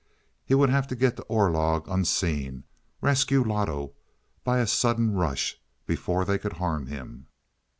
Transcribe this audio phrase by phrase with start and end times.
[0.43, 2.63] He would have to get to Orlog unseen
[3.01, 3.93] rescue Loto
[4.43, 7.27] by a sudden rush, before they could harm him.